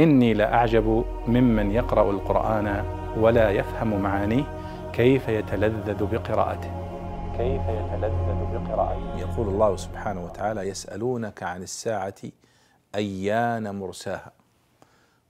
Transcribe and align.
إني 0.00 0.34
لأعجب 0.34 1.04
ممن 1.26 1.70
يقرأ 1.70 2.10
القرآن 2.10 2.84
ولا 3.16 3.50
يفهم 3.50 4.02
معانيه 4.02 4.44
كيف 4.92 5.28
يتلذذ 5.28 6.04
بقراءته. 6.04 6.72
كيف 7.36 7.62
يتلذذ 7.62 8.38
بقراءته. 8.52 9.18
يقول 9.18 9.48
الله 9.48 9.76
سبحانه 9.76 10.24
وتعالى 10.24 10.60
يسألونك 10.60 11.42
عن 11.42 11.62
الساعة 11.62 12.14
أيان 12.94 13.74
مرساها. 13.74 14.32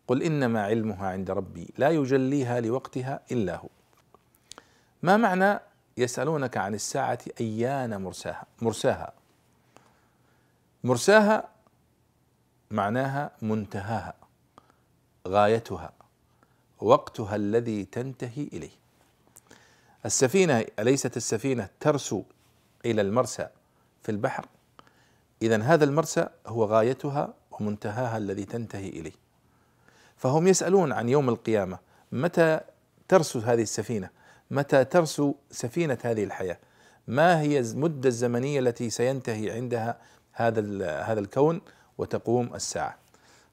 قل 0.09 0.22
إنما 0.22 0.62
علمها 0.64 1.09
عند 1.09 1.30
ربي 1.30 1.75
لا 1.79 1.91
يجليها 1.91 2.61
لوقتها 2.61 3.21
إلا 3.32 3.57
هو. 3.57 3.68
ما 5.02 5.16
معنى 5.16 5.61
يسألونك 5.96 6.57
عن 6.57 6.75
الساعة 6.75 7.18
أيان 7.41 8.02
مرساها؟ 8.02 8.45
مرساها. 8.62 9.12
مرساها 10.84 11.48
معناها 12.71 13.30
منتهاها. 13.43 14.20
غايتها 15.29 15.92
وقتها 16.80 17.37
الذي 17.37 17.84
تنتهي 17.84 18.48
إليه. 18.52 18.70
السفينة 20.06 20.65
أليست 20.78 21.16
السفينة 21.16 21.69
ترسو 21.80 22.23
إلى 22.84 23.01
المرسى 23.01 23.48
في 24.02 24.12
البحر؟ 24.12 24.47
اذا 25.42 25.62
هذا 25.62 25.84
المرسى 25.84 26.28
هو 26.47 26.64
غايتها 26.64 27.34
ومنتهاها 27.51 28.19
الذي 28.19 28.45
تنتهي 28.45 28.88
إليه. 28.88 29.12
فهم 30.16 30.47
يسألون 30.47 30.92
عن 30.92 31.09
يوم 31.09 31.28
القيامة 31.28 31.78
متى 32.12 32.61
ترسو 33.09 33.39
هذه 33.39 33.62
السفينة؟ 33.62 34.11
متى 34.50 34.84
ترسو 34.84 35.34
سفينة 35.50 35.98
هذه 36.05 36.25
الحياة؟ 36.25 36.59
ما 37.09 37.41
هي 37.41 37.59
المدة 37.59 38.09
الزمنية 38.09 38.61
التي 38.61 38.91
سينتهي 38.91 39.50
عندها 39.50 39.98
هذا 40.33 40.61
هذا 41.02 41.20
الكون 41.20 41.61
وتقوم 41.98 42.55
الساعة؟ 42.55 42.98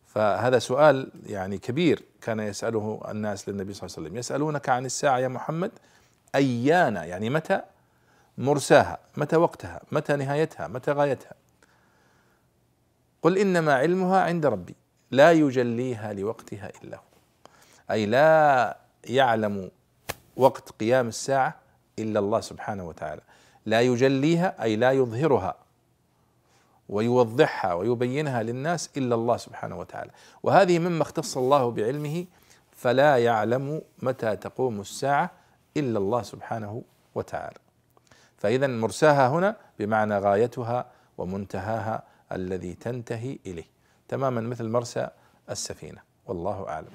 فهذا 0.07 0.59
سؤال 0.59 1.11
يعني 1.25 1.57
كبير 1.57 2.03
كان 2.21 2.39
يسأله 2.39 3.02
الناس 3.11 3.49
للنبي 3.49 3.73
صلى 3.73 3.88
الله 3.88 3.97
عليه 3.97 4.08
وسلم. 4.08 4.17
يسألونك 4.17 4.69
عن 4.69 4.86
الساعة 4.86 5.19
يا 5.19 5.27
محمد 5.27 5.72
أيان؟ 6.36 6.95
يعني 6.95 7.30
متى 7.30 7.61
مرساها؟ 8.38 8.97
متى 9.17 9.35
وقتها؟ 9.35 9.81
متى 9.91 10.16
نهايتها؟ 10.16 10.67
متى 10.67 10.91
غايتها؟ 10.91 11.33
قل 13.22 13.38
إنما 13.38 13.73
علمها 13.73 14.22
عند 14.22 14.45
ربي 14.45 14.75
لا 15.11 15.31
يجليها 15.31 16.13
لوقتها 16.13 16.72
إلا 16.83 16.97
هو. 16.97 17.02
أي 17.91 18.05
لا 18.05 18.78
يعلم 19.03 19.72
وقت 20.35 20.69
قيام 20.69 21.08
الساعة 21.08 21.55
إلا 22.00 22.19
الله 22.19 22.41
سبحانه 22.41 22.88
وتعالى. 22.88 23.22
لا 23.66 23.81
يجليها 23.81 24.63
أي 24.63 24.75
لا 24.75 24.91
يظهرها. 24.91 25.55
ويوضحها 26.89 27.73
ويبينها 27.73 28.43
للناس 28.43 28.89
إلا 28.97 29.16
الله 29.16 29.38
سبحانه 29.38 29.80
وتعالى. 29.80 30.11
وهذه 30.43 30.80
مما 30.80 31.02
اختص 31.02 31.38
الله 31.38 31.71
بعلمه 31.71 32.25
فلا 32.71 33.17
يعلم 33.17 33.81
متى 34.02 34.35
تقوم 34.35 34.81
الساعة 34.81 35.31
إلا 35.77 35.99
الله 35.99 36.21
سبحانه 36.21 36.83
وتعالى. 37.16 37.57
فاذا 38.38 38.67
مرساها 38.67 39.27
هنا 39.29 39.55
بمعنى 39.79 40.17
غايتها 40.17 40.85
ومنتهاها 41.17 42.03
الذي 42.31 42.73
تنتهي 42.73 43.39
إليه. 43.45 43.67
تماما 44.07 44.41
مثل 44.41 44.69
مرسى 44.69 45.07
السفينة. 45.49 46.01
والله 46.25 46.69
أعلم. 46.69 46.89